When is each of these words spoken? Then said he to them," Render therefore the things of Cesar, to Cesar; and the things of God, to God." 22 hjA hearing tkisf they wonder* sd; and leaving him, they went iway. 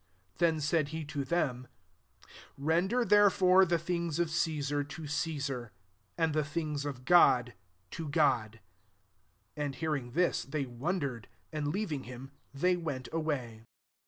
Then 0.39 0.59
said 0.59 0.87
he 0.87 1.05
to 1.05 1.23
them," 1.23 1.67
Render 2.57 3.05
therefore 3.05 3.65
the 3.65 3.77
things 3.77 4.17
of 4.17 4.31
Cesar, 4.31 4.83
to 4.83 5.05
Cesar; 5.05 5.73
and 6.17 6.33
the 6.33 6.43
things 6.43 6.85
of 6.85 7.05
God, 7.05 7.53
to 7.91 8.09
God." 8.09 8.61
22 9.55 9.71
hjA 9.77 9.79
hearing 9.79 10.11
tkisf 10.13 10.49
they 10.49 10.65
wonder* 10.65 11.19
sd; 11.19 11.25
and 11.53 11.67
leaving 11.67 12.05
him, 12.05 12.31
they 12.51 12.75
went 12.75 13.09
iway. 13.11 13.61